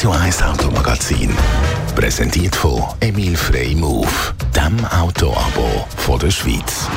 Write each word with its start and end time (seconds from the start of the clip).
Radio 0.00 0.18
1 0.18 0.42
Automagazin. 0.42 1.30
Präsentiert 1.94 2.56
von 2.56 2.82
Emil 3.00 3.36
Frey 3.36 3.74
Move, 3.74 4.08
dem 4.56 4.82
Autoabo 4.86 5.84
von 5.94 6.18
der 6.18 6.30
Schweiz. 6.30 6.88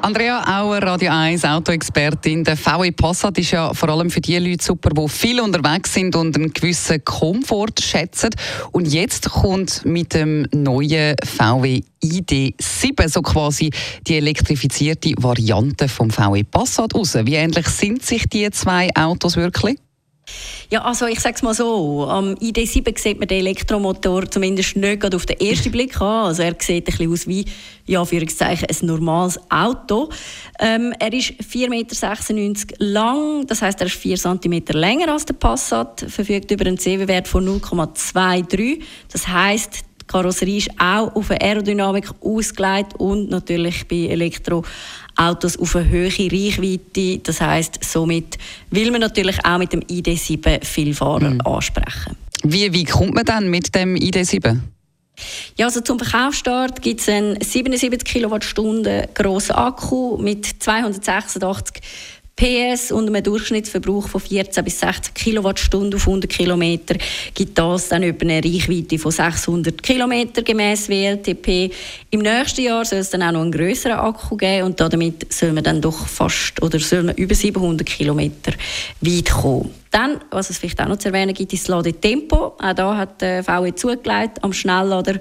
Andrea 0.00 0.62
Auer, 0.62 0.82
Radio 0.82 1.12
1 1.12 1.44
Autoexpertin. 1.44 2.42
Der 2.42 2.56
VW 2.56 2.90
Passat 2.90 3.36
ist 3.36 3.50
ja 3.50 3.74
vor 3.74 3.90
allem 3.90 4.08
für 4.08 4.22
die 4.22 4.38
Leute 4.38 4.64
super, 4.64 4.88
die 4.96 5.08
viel 5.10 5.38
unterwegs 5.42 5.92
sind 5.92 6.16
und 6.16 6.34
einen 6.34 6.54
gewissen 6.54 7.04
Komfort 7.04 7.82
schätzen. 7.82 8.30
Und 8.72 8.88
jetzt 8.90 9.28
kommt 9.28 9.84
mit 9.84 10.14
dem 10.14 10.46
neuen 10.54 11.16
VW 11.22 11.82
ID7 12.02 13.10
so 13.10 13.20
quasi 13.20 13.70
die 14.06 14.16
elektrifizierte 14.16 15.12
Variante 15.18 15.88
vom 15.88 16.08
VW 16.08 16.44
Passat 16.44 16.94
raus. 16.94 17.14
Wie 17.14 17.34
ähnlich 17.34 17.66
sind 17.68 18.02
sich 18.02 18.26
die 18.26 18.50
zwei 18.52 18.88
Autos 18.94 19.36
wirklich? 19.36 19.83
Ja, 20.70 20.82
also 20.82 21.06
ich 21.06 21.20
sage 21.20 21.36
es 21.36 21.42
mal 21.42 21.54
so, 21.54 22.06
am 22.08 22.34
ID7 22.34 22.98
sieht 22.98 23.18
man 23.18 23.28
den 23.28 23.40
Elektromotor 23.40 24.30
zumindest 24.30 24.76
nicht 24.76 25.14
auf 25.14 25.26
den 25.26 25.38
ersten 25.38 25.70
Blick 25.72 26.00
an. 26.00 26.26
Also 26.26 26.42
er 26.42 26.56
sieht 26.58 26.88
ein 26.88 26.96
bisschen 26.96 27.12
aus 27.12 27.26
wie, 27.26 27.44
ja, 27.86 28.04
für 28.04 28.16
ein 28.16 28.66
normales 28.82 29.38
Auto. 29.50 30.08
Ähm, 30.58 30.94
er 30.98 31.12
ist 31.12 31.32
4,96 31.32 31.68
Meter 31.68 32.74
lang, 32.78 33.46
das 33.46 33.62
heißt 33.62 33.80
er 33.80 33.86
ist 33.86 33.96
4 33.96 34.16
cm 34.16 34.62
länger 34.70 35.12
als 35.12 35.26
der 35.26 35.34
Passat, 35.34 36.04
verfügt 36.08 36.50
über 36.50 36.66
einen 36.66 36.78
CW-Wert 36.78 37.28
von 37.28 37.46
0,23. 37.46 38.82
Das 39.12 39.28
heißt 39.28 39.84
Karosserie 40.14 40.58
ist 40.58 40.70
auch 40.78 41.12
auf 41.16 41.28
eine 41.32 41.40
Aerodynamik 41.40 42.08
ausgelegt 42.20 42.94
und 42.98 43.30
natürlich 43.30 43.88
bei 43.88 44.06
Elektroautos 44.06 45.56
auf 45.58 45.74
eine 45.74 45.88
höhere 45.88 46.30
Reichweite. 46.30 47.18
Das 47.18 47.40
heißt, 47.40 47.82
somit 47.82 48.38
will 48.70 48.92
man 48.92 49.00
natürlich 49.00 49.44
auch 49.44 49.58
mit 49.58 49.72
dem 49.72 49.80
ID7 49.80 50.64
viele 50.64 50.94
Fahrer 50.94 51.30
mhm. 51.30 51.40
ansprechen. 51.40 52.16
Wie, 52.44 52.72
wie 52.72 52.84
kommt 52.84 53.14
man 53.14 53.24
dann 53.24 53.50
mit 53.50 53.74
dem 53.74 53.96
ID7? 53.96 54.60
Ja, 55.56 55.66
also 55.66 55.80
zum 55.80 55.98
Verkaufsstart 55.98 56.80
gibt 56.80 57.00
es 57.00 57.08
einen 57.08 57.40
77 57.40 58.04
Kilowattstunden 58.04 59.08
grossen 59.14 59.52
Akku 59.56 60.16
mit 60.18 60.46
286 60.62 61.82
PS 62.36 62.90
und 62.90 63.08
einem 63.08 63.22
Durchschnittsverbrauch 63.22 64.08
von 64.08 64.20
14 64.20 64.64
bis 64.64 64.80
16 64.80 65.14
Kilowattstunden 65.14 65.94
auf 65.94 66.06
100 66.06 66.28
Kilometer 66.28 66.96
gibt 67.32 67.56
das 67.56 67.88
dann 67.88 68.02
über 68.02 68.22
eine 68.22 68.44
Reichweite 68.44 68.98
von 68.98 69.12
600 69.12 69.80
Kilometer 69.82 70.42
gemäß 70.42 70.88
WLTP. 70.88 71.70
Im 72.10 72.20
nächsten 72.20 72.62
Jahr 72.62 72.84
soll 72.84 72.98
es 72.98 73.10
dann 73.10 73.22
auch 73.22 73.32
noch 73.32 73.42
einen 73.42 73.52
größeren 73.52 73.98
Akku 73.98 74.36
geben 74.36 74.66
und 74.66 74.80
damit 74.80 75.32
soll 75.32 75.52
man 75.52 75.62
dann 75.62 75.80
doch 75.80 76.08
fast 76.08 76.60
oder 76.60 76.80
soll 76.80 77.04
man 77.04 77.14
über 77.14 77.34
700 77.34 77.86
Kilometer 77.86 78.52
weit 79.00 79.30
kommen. 79.30 79.83
Dann, 79.94 80.18
was 80.32 80.50
es 80.50 80.58
vielleicht 80.58 80.80
auch 80.80 80.88
noch 80.88 80.96
zu 80.96 81.06
erwähnen 81.06 81.32
gibt, 81.34 81.52
ist 81.52 81.62
das 81.62 81.68
Ladetempo. 81.68 82.56
Auch 82.58 82.72
da 82.74 82.96
hat 82.96 83.20
der 83.20 83.44
VW 83.44 83.76
zugelegt. 83.76 84.42
Am 84.42 84.52
Schnelllader 84.52 85.20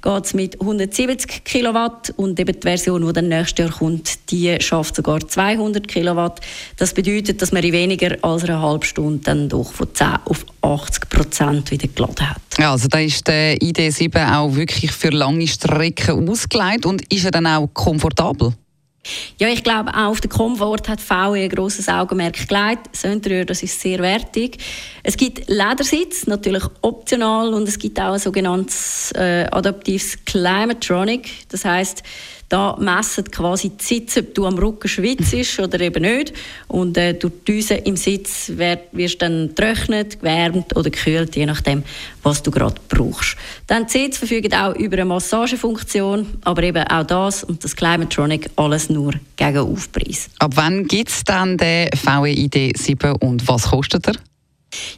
geht 0.00 0.24
es 0.24 0.32
mit 0.32 0.58
170 0.58 1.44
Kilowatt 1.44 2.10
und 2.16 2.40
eben 2.40 2.58
die 2.58 2.66
Version, 2.66 3.06
die 3.06 3.12
dann 3.12 3.28
nächstes 3.28 3.66
Jahr 3.66 3.76
kommt, 3.76 4.30
die 4.30 4.56
schafft 4.60 4.96
sogar 4.96 5.20
200 5.20 5.86
Kilowatt. 5.86 6.40
Das 6.78 6.94
bedeutet, 6.94 7.42
dass 7.42 7.52
man 7.52 7.62
in 7.64 7.74
weniger 7.74 8.16
als 8.22 8.44
einer 8.44 8.62
halben 8.62 8.84
Stunde 8.84 9.20
dann 9.24 9.50
doch 9.50 9.70
von 9.70 9.94
10 9.94 10.06
auf 10.24 10.46
80 10.62 11.10
Prozent 11.10 11.70
wieder 11.70 11.88
geladen 11.88 12.30
hat. 12.30 12.40
Ja, 12.58 12.72
also 12.72 12.88
da 12.88 13.00
ist 13.00 13.28
der 13.28 13.58
ID7 13.58 14.38
auch 14.38 14.54
wirklich 14.54 14.90
für 14.92 15.10
lange 15.10 15.46
Strecken 15.46 16.26
ausgelegt 16.30 16.86
und 16.86 17.12
ist 17.12 17.26
er 17.26 17.30
dann 17.30 17.46
auch 17.46 17.68
komfortabel? 17.74 18.54
Ja, 19.38 19.48
ich 19.48 19.62
glaube, 19.62 19.92
auch 19.92 20.08
auf 20.08 20.20
den 20.20 20.30
Komfort 20.30 20.88
hat 20.88 21.00
VW 21.00 21.44
ein 21.44 21.48
grosses 21.50 21.88
Augenmerk 21.88 22.48
gelegt. 22.48 23.04
Interieur, 23.04 23.44
das 23.44 23.62
ist 23.62 23.80
sehr 23.80 23.98
wertig. 23.98 24.58
Es 25.02 25.16
gibt 25.16 25.48
Ledersitz, 25.48 26.26
natürlich 26.26 26.64
optional, 26.82 27.52
und 27.52 27.68
es 27.68 27.78
gibt 27.78 28.00
auch 28.00 28.14
ein 28.14 28.18
sogenanntes 28.18 29.12
äh, 29.12 29.46
adaptives 29.50 30.24
Climatronic. 30.24 31.48
Das 31.48 31.64
heißt, 31.64 32.02
da 32.54 32.76
messen 32.78 33.24
quasi 33.32 33.70
die 33.70 33.82
Sitze, 33.82 34.20
ob 34.20 34.32
du 34.32 34.46
am 34.46 34.56
Rücken 34.56 34.86
schwitzt 34.86 35.58
oder 35.58 35.80
eben 35.80 36.02
nicht. 36.02 36.32
Und 36.68 36.96
äh, 36.96 37.14
durch 37.14 37.32
die 37.40 37.52
Düse 37.52 37.74
im 37.74 37.96
Sitz 37.96 38.52
wirst 38.54 39.14
du 39.14 39.18
dann 39.18 39.48
getrocknet, 39.48 40.20
gewärmt 40.20 40.76
oder 40.76 40.88
gekühlt, 40.88 41.34
je 41.34 41.46
nachdem, 41.46 41.82
was 42.22 42.44
du 42.44 42.52
gerade 42.52 42.76
brauchst. 42.88 43.36
Dann 43.66 43.86
die 43.86 43.98
Sitze 43.98 44.20
verfügen 44.20 44.54
auch 44.54 44.76
über 44.76 44.94
eine 44.98 45.04
Massagefunktion, 45.04 46.28
aber 46.44 46.62
eben 46.62 46.86
auch 46.86 47.04
das 47.04 47.42
und 47.42 47.64
das 47.64 47.74
Climatronic 47.74 48.48
alles 48.54 48.88
nur 48.88 49.14
gegen 49.34 49.58
Aufpreis. 49.58 50.30
Ab 50.38 50.52
wann 50.54 50.86
gibt 50.86 51.10
es 51.10 51.24
dann 51.24 51.56
den 51.56 51.88
VW 51.92 52.34
ID7 52.34 53.20
und 53.20 53.48
was 53.48 53.64
kostet 53.64 54.06
er? 54.06 54.14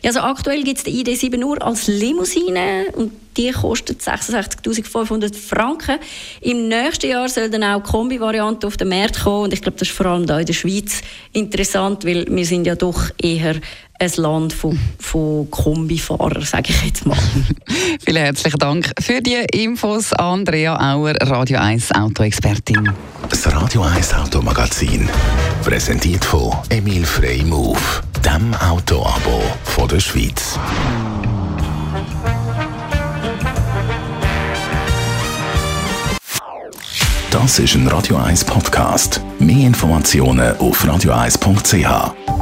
Ja, 0.02 0.10
also 0.10 0.20
aktuell 0.20 0.62
gibt 0.62 0.78
es 0.78 0.84
den 0.84 0.94
ID7 0.94 1.36
nur 1.36 1.62
als 1.62 1.86
Limousine 1.86 2.86
und 2.94 3.12
die 3.36 3.50
kostet 3.52 4.00
66.500 4.00 5.34
Franken. 5.34 5.98
Im 6.40 6.68
nächsten 6.68 7.10
Jahr 7.10 7.28
soll 7.28 7.50
dann 7.50 7.64
auch 7.64 7.82
die 7.82 7.90
Kombi-Variante 7.90 8.66
auf 8.66 8.76
den 8.76 8.88
Markt 8.88 9.22
kommen 9.22 9.44
und 9.44 9.52
ich 9.52 9.60
glaube, 9.60 9.78
das 9.78 9.88
ist 9.88 9.96
vor 9.96 10.06
allem 10.06 10.26
da 10.26 10.40
in 10.40 10.46
der 10.46 10.54
Schweiz 10.54 11.02
interessant, 11.32 12.04
weil 12.06 12.26
wir 12.28 12.46
sind 12.46 12.66
ja 12.66 12.74
doch 12.74 13.10
eher 13.20 13.56
ein 13.98 14.12
Land 14.16 14.52
von, 14.52 14.78
von 14.98 15.50
Kombifahrern, 15.50 16.42
sage 16.42 16.70
ich 16.70 16.82
jetzt 16.82 17.06
mal. 17.06 17.16
Vielen 18.04 18.22
herzlichen 18.22 18.58
Dank 18.58 18.92
für 19.00 19.20
die 19.20 19.44
Infos, 19.52 20.12
Andrea 20.12 20.76
Auer, 20.94 21.14
Radio 21.22 21.58
1 21.58 21.92
Autoexpertin. 21.92 22.92
Das 23.28 23.46
Radio 23.52 23.82
1 23.82 24.14
Automagazin, 24.14 25.08
präsentiert 25.64 26.24
von 26.24 26.52
Emil 26.68 27.04
Frey 27.04 27.42
Move, 27.42 27.80
dem 28.36 28.54
Autoabo 28.54 29.42
von 29.64 29.88
der 29.88 30.00
Schweiz. 30.00 30.58
Das 37.30 37.58
ist 37.58 37.74
ein 37.74 37.88
Radio 37.88 38.16
1 38.16 38.44
Podcast. 38.44 39.22
Mehr 39.38 39.66
Informationen 39.66 40.56
auf 40.58 40.84
radio1.ch. 40.84 42.35